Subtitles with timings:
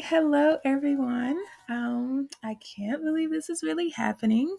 [0.00, 1.38] Hello everyone.
[1.68, 4.56] Um, I can't believe this is really happening,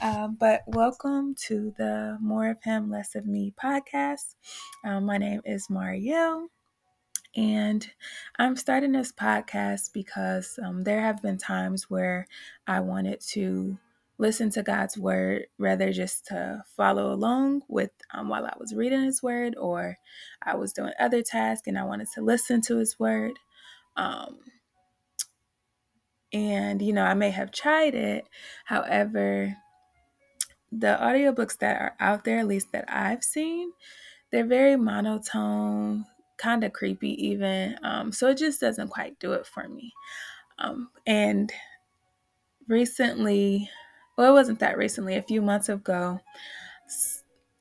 [0.00, 4.34] uh, but welcome to the More of Him, Less of Me podcast.
[4.82, 6.46] Um, my name is Marielle,
[7.36, 7.86] and
[8.38, 12.26] I'm starting this podcast because um, there have been times where
[12.66, 13.78] I wanted to
[14.16, 19.04] listen to God's word rather just to follow along with um, while I was reading
[19.04, 19.98] His word or
[20.42, 23.38] I was doing other tasks and I wanted to listen to His word.
[23.96, 24.38] Um,
[26.32, 28.26] and, you know, I may have tried it.
[28.64, 29.56] However,
[30.70, 33.72] the audiobooks that are out there, at least that I've seen,
[34.30, 36.06] they're very monotone,
[36.38, 37.76] kind of creepy, even.
[37.82, 39.92] Um, so it just doesn't quite do it for me.
[40.58, 41.52] Um, and
[42.68, 43.68] recently,
[44.16, 46.20] well, it wasn't that recently, a few months ago,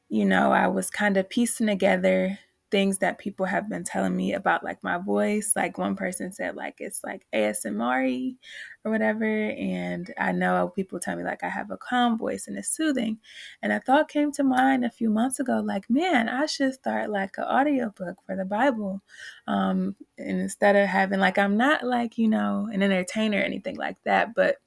[0.09, 2.37] you know, I was kind of piecing together
[2.71, 5.53] things that people have been telling me about like my voice.
[5.55, 8.35] Like one person said like it's like ASMR
[8.83, 9.25] or whatever.
[9.25, 13.19] And I know people tell me like I have a calm voice and it's soothing.
[13.61, 17.09] And a thought came to mind a few months ago, like, man, I should start
[17.09, 19.01] like an audiobook for the Bible.
[19.47, 23.75] Um, and instead of having like I'm not like, you know, an entertainer or anything
[23.75, 24.57] like that, but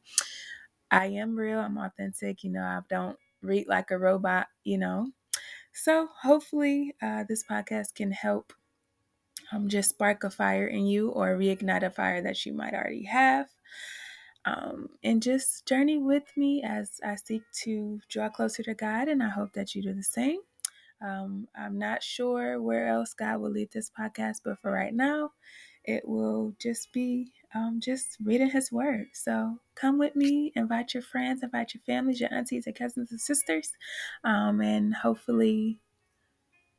[0.90, 5.08] I am real, I'm authentic, you know, I don't read like a robot, you know.
[5.74, 8.52] So hopefully, uh, this podcast can help
[9.52, 13.04] um, just spark a fire in you or reignite a fire that you might already
[13.04, 13.48] have.
[14.44, 19.20] Um, and just journey with me as I seek to draw closer to God, and
[19.22, 20.38] I hope that you do the same.
[21.04, 25.32] Um, I'm not sure where else God will lead this podcast, but for right now,
[25.84, 29.08] it will just be um, just reading His Word.
[29.12, 33.20] So come with me, invite your friends, invite your families, your aunties, your cousins, and
[33.20, 33.72] sisters,
[34.24, 35.80] um, and hopefully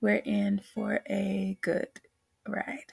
[0.02, 1.89] we're in for a good
[2.47, 2.92] ride.